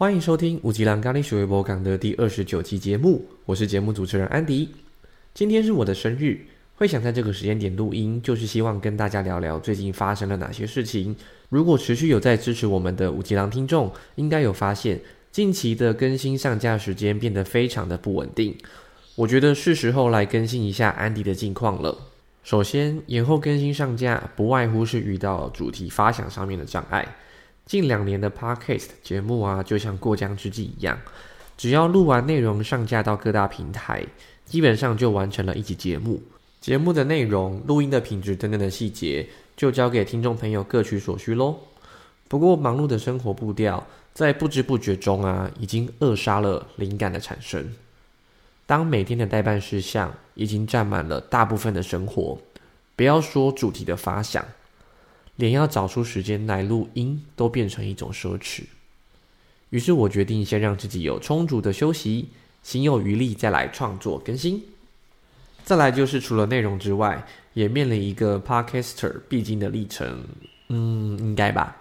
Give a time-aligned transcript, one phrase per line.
[0.00, 4.66] 欢迎收听五吉郎咖喱水微博港的第二十九期节目，我是节目主持人安迪。
[5.34, 6.40] 今天是我的生日，
[6.76, 11.14] 会想在这个时间点录音，就是希望跟大家聊聊最近发生了哪些事情。
[11.50, 14.98] 如果持续有在支持我们的五吉郎听众，应该有发现
[15.30, 18.56] 近期的更新上架时间变得非常的不稳定。
[19.16, 21.94] 我觉得是时候来更新一下安迪的近况了。
[22.42, 27.06] 首先，延后更新上架，不外乎是遇到主题发想上面的障碍。
[27.70, 30.98] 近两年的 Podcast 节目啊，就像过江之鲫一样，
[31.56, 34.04] 只要录完内容上架到各大平台，
[34.44, 36.20] 基本上就完成了一集节目。
[36.60, 39.24] 节目的内容、录音的品质等等的细节，
[39.56, 41.56] 就交给听众朋友各取所需喽。
[42.26, 47.72] 不过，忙碌的生活步调，在不知不觉中啊，已经扼杀了灵感的产生。
[48.66, 52.36] 当每天的代办事项已经占满了大部分的生活，
[52.96, 54.44] 不要说主题的发想。
[55.40, 58.64] 连要找出时间来录音都变成一种奢侈，
[59.70, 62.28] 于是我决定先让自己有充足的休息，
[62.62, 64.62] 心有余力再来创作更新。
[65.64, 70.24] 再来就是除了内容之外，也面临一个 podcaster 必经的历程，
[70.68, 71.76] 嗯，应该吧？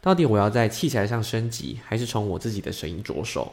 [0.00, 3.52] 到底我要在器材上升级，还是从我自己的声音着手？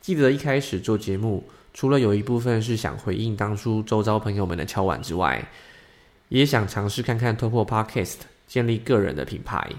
[0.00, 1.42] 记得一开始做节目，
[1.74, 5.48] 除了有一部分是想回应当初周遭朋友们的敲碗之外，
[6.28, 8.18] 也想尝试看看突破 podcast。
[8.46, 9.70] 建立个人的品牌。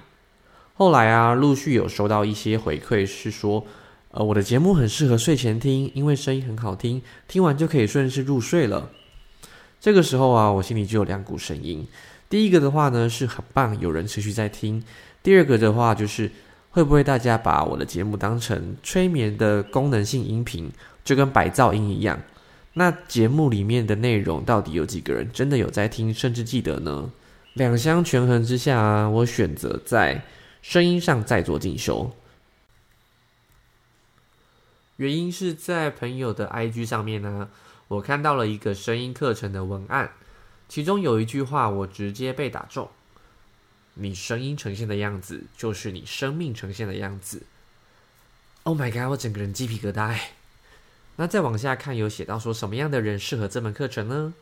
[0.73, 3.65] 后来啊，陆续有收到一些回馈，是说，
[4.11, 8.91] 呃，我的节目很适合睡前听，因为声音很好听，听完就可以顺势入睡了。
[9.79, 11.87] 这个时候啊，我心里就有两股声音。
[12.29, 14.81] 第一个的话呢，是很棒，有人持续在听；
[15.23, 16.29] 第二个的话，就是
[16.71, 20.69] 会不会大家把我的节目当成催眠的功能性音频，
[21.03, 22.19] 就跟白噪音一样？
[22.73, 27.09] 那节目里面的内容到底有几个人真的有在听，甚至记得呢？
[27.57, 30.23] 两相权衡之下，我选择在
[30.61, 32.15] 声音上再做进修。
[34.97, 37.49] 原因是在朋友的 IG 上面呢，
[37.87, 40.11] 我看到了一个声音课程的文案，
[40.69, 42.91] 其中有一句话我直接被打中
[43.95, 47.47] ：“你声音呈现的样子，就是你生命呈现的样子。
[48.61, 49.09] ”Oh my god！
[49.09, 50.15] 我整个人鸡皮疙瘩。
[51.15, 54.35] 那再往下看，有写到说什么样的人适合这门课程呢？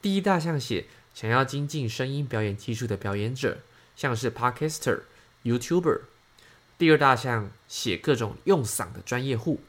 [0.00, 0.86] 第一大项写。
[1.14, 3.58] 想要精进声音表演技术的表演者，
[3.94, 5.02] 像是 Podcaster、
[5.44, 6.00] YouTuber。
[6.76, 9.60] 第二大项写各种用嗓的专业户，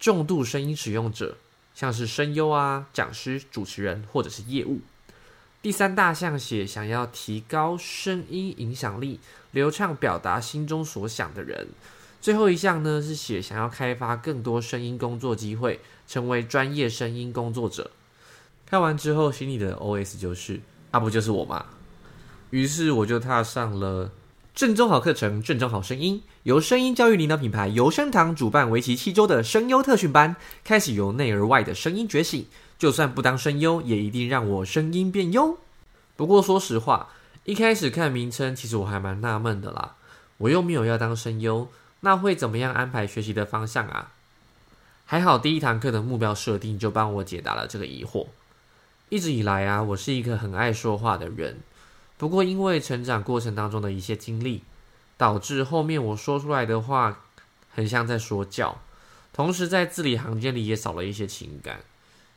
[0.00, 1.36] 重度声音使用者，
[1.76, 4.80] 像是声优啊、讲师、主持人或者是业务。
[5.62, 9.20] 第三大项写想要提高声音影响力、
[9.52, 11.68] 流畅表达心中所想的人。
[12.20, 15.78] 最后一项呢是写想要开发更多声音工作机会，
[16.08, 17.92] 成为专业声音工作者。
[18.66, 20.60] 看完之后，心里的 OS 就是。
[20.90, 21.66] 那不就是我吗？
[22.50, 24.10] 于是我就踏上了
[24.54, 30.34] 正宗好课程、正宗好声音，由声音教育领导品牌由声堂主办，为期七周的声优特训班，
[30.64, 32.46] 开始由内而外的声音觉醒。
[32.78, 35.58] 就算不当声优，也一定让我声音变优。
[36.16, 37.10] 不过说实话，
[37.44, 39.96] 一开始看名称，其实我还蛮纳闷的啦。
[40.38, 41.68] 我又没有要当声优，
[42.00, 44.12] 那会怎么样安排学习的方向啊？
[45.04, 48.26] 还好第一堂课的目标设定就帮我解答了这个疑惑。
[49.10, 51.58] 一直以来啊，我是一个很爱说话的人。
[52.16, 54.62] 不过因为成长过程当中的一些经历，
[55.16, 57.24] 导致后面我说出来的话
[57.74, 58.80] 很像在说教，
[59.32, 61.80] 同时在字里行间里也少了一些情感。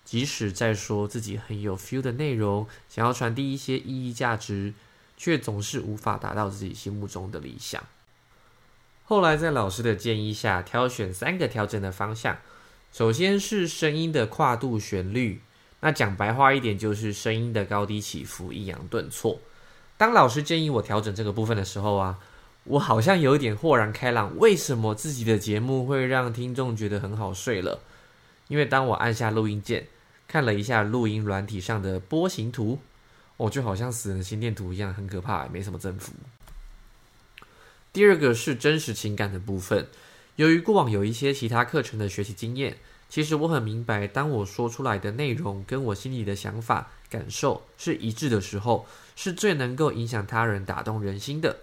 [0.03, 4.73] 即使在说自己很有 feel 的内容，想要传递一些意义价值，
[5.16, 7.84] 却总是无法达到自己心目中的理想。
[9.03, 12.40] 后来在老师的建议下，挑选三个调整的方向。
[12.91, 15.41] 首先是声音的跨度旋律。
[15.85, 19.38] 那讲白话一点，就是声音的高低起伏、抑扬顿挫。
[19.97, 22.17] 当老师建议我调整这个部分的时候啊，
[22.63, 24.38] 我好像有一点豁然开朗。
[24.38, 27.81] 为什么自己的节目会让听众觉得很好睡了？
[28.47, 29.88] 因为当我按下录音键，
[30.25, 32.79] 看了一下录音软体上的波形图，
[33.35, 36.13] 哦，就好像死人心电图一样，很可怕，没什么增幅。
[37.91, 39.85] 第二个是真实情感的部分，
[40.38, 42.78] 由于过往有一些其他课程的学习经验。
[43.13, 51.57] 其实我很明白，当我说出来的内容跟我心里的想法、感受是一致的时候，是最能够影响他人、打动人心的。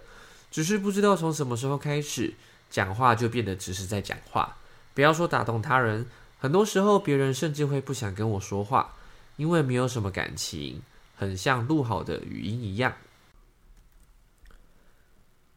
[0.49, 2.35] 只是不知道从什么时候开始，
[2.69, 4.55] 讲话就变得只是在讲话。
[4.93, 6.05] 不要说打动他人，
[6.39, 8.95] 很多时候别人甚至会不想跟我说话，
[9.35, 10.81] 因为没有什么感情，
[11.17, 12.93] 很像录好的语音一样。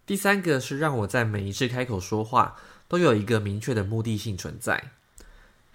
[0.05, 2.57] 第三个是让我在每一次开口说话，
[2.89, 4.91] 都有一个明确的目的性存在。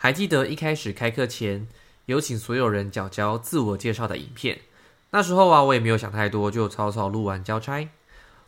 [0.02, 1.68] 还记得一开始开课前
[2.06, 4.62] 有请所有人缴交自我介绍的影片，
[5.10, 7.90] 那时候啊，我也没有想太多，就草草录完交差。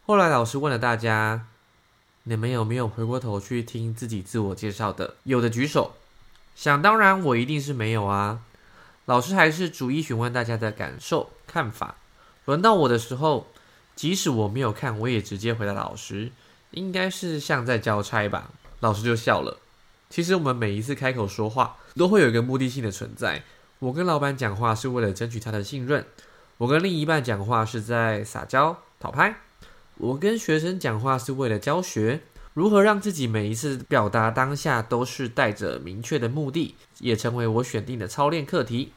[0.05, 1.47] 后来老师问了大家，
[2.23, 5.15] 你们有没有回过头去听自己自我介绍的？
[5.23, 5.91] 有的举手。
[6.55, 8.39] 想当然，我一定是没有啊。
[9.03, 11.95] 老师还是逐一询问大家的感受、看法。
[12.45, 13.47] 轮到我的时候，
[13.93, 16.31] 即使我没有看，我也直接回答老师，
[16.71, 18.51] 应该是像在交差吧。
[18.79, 19.57] 老师就笑了。
[20.11, 23.43] 其实我们每一次开口说话，都会有一个目的性的存在。
[23.79, 26.05] 我跟老板讲话是为了争取他的信任，
[26.57, 29.37] 我跟另一半讲话是在撒娇讨拍，
[29.95, 32.21] 我跟学生讲话是为了教学。
[32.53, 38.91] 如何让自己每一次表达当下都是带着明确的目的，也成为我选定的操练课题。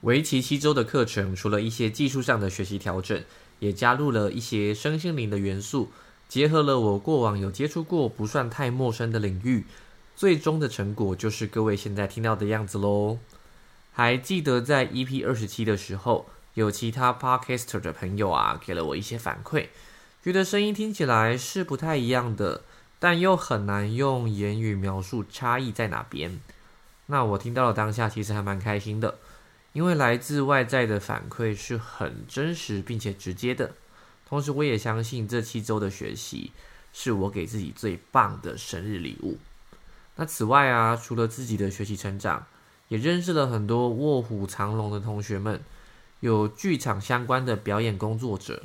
[0.00, 3.22] 为期七周的课程，除了一些技术上的学习调整，
[3.60, 5.92] 也加入了一些身心灵的元素，
[6.28, 9.64] 结合了我过往有接触过不算太陌生的领域。
[10.14, 13.18] 最终的成果就是各位现在听到的样子喽。
[13.92, 19.68] 还记得在 EP 二十七的时候，有其他 Podcaster 的朋友啊，给了我一些反馈，
[20.22, 22.62] 觉得声音听起来是不太一样的，
[22.98, 26.40] 但又很难用言语描述差异在哪边。
[27.06, 29.18] 那我听到了当下，其实还蛮开心的，
[29.72, 33.72] 因为来自外在的反馈是很真实并且直接的。
[34.28, 36.52] 同时，我也相信这七周的学习
[36.92, 39.38] 是我给自己最棒的生日礼物。
[40.16, 42.46] 那此外啊，除了自己的学习成长，
[42.88, 45.60] 也认识了很多卧虎藏龙的同学们，
[46.20, 48.64] 有剧场相关的表演工作者、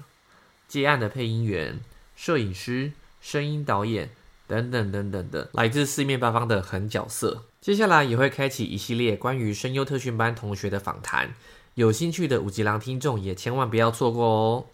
[0.68, 1.80] 接案的配音员、
[2.16, 4.10] 摄影师、声音导演
[4.48, 7.46] 等等等等的，来自四面八方的狠角色。
[7.62, 11.34] 接下来也会开启一系列关于声优特训班同学的访谈，
[11.76, 14.66] 有兴趣的五级郎听众也千万不要错过哦。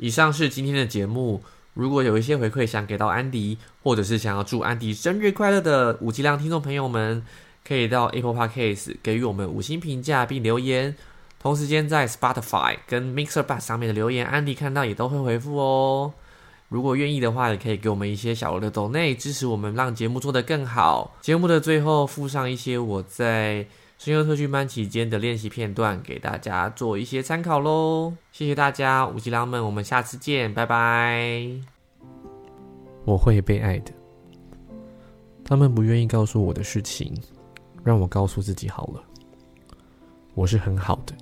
[0.00, 1.42] 以上是今天的节目。
[1.74, 7.22] 如果有一些回馈想给到安迪，或者是想要祝安迪生日快乐的五级量听众朋友们，
[7.62, 10.96] 可以到 Apple Podcast 给予我们五星评价并留言。
[11.38, 16.14] 同时间在 Spotify 跟 Mixer b u s 上面的留言，安迪看到也都会回复哦。
[16.70, 21.14] 如果愿意的话，也可以给我们一些小额的抖内支持我们，让节目做得更好。
[21.20, 23.66] 节目的最后附上一些我在。
[24.00, 28.14] 声优特训班期间的练习片段，给大家做一些参考喽。
[28.32, 31.44] 谢谢大家，五级狼们，我们下次见，拜拜。
[33.04, 33.92] 我会被爱的。
[35.44, 37.14] 他们不愿意告诉我的事情，
[37.84, 39.04] 让我告诉自己好了。
[40.32, 41.14] 我是很好的。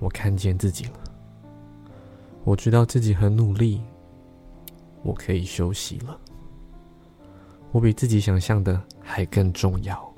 [0.00, 0.92] 我看见自己了。
[2.44, 3.82] 我知道自己很努力。
[5.02, 6.18] 我可以休息了。
[7.72, 10.10] 我比自己想象的还更重要。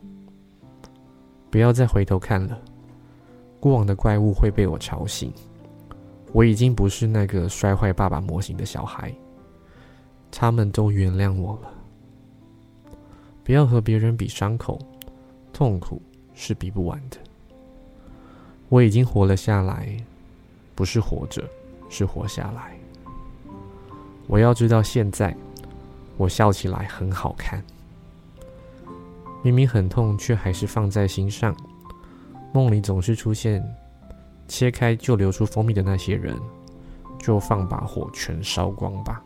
[1.55, 2.59] 不要再回头看了，
[3.61, 5.33] 过往的怪物会被我吵醒。
[6.33, 9.15] 我已经不是那个摔坏爸爸模型的小孩，
[10.33, 11.73] 他们都原谅我了。
[13.45, 14.81] 不要和别人比伤口，
[15.53, 16.03] 痛苦
[16.35, 17.17] 是比不完的。
[18.69, 19.97] 我已经活了下来，
[20.75, 21.49] 不是活着，
[21.89, 22.77] 是活下来。
[24.27, 25.33] 我要知道，现在
[26.17, 27.65] 我笑起来很好看。
[29.45, 31.55] 明明很痛，却还是放在心上。
[32.55, 33.63] 梦里总是出现，
[34.49, 36.35] 切开就流出蜂蜜的那些人，
[37.19, 39.23] 就放把火全烧光吧。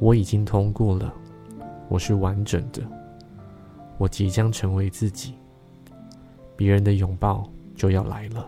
[0.00, 1.14] 我已经通过了，
[1.88, 2.82] 我是完整的，
[3.96, 5.36] 我即将成为自己。
[6.56, 8.44] 别人的拥抱就要来了。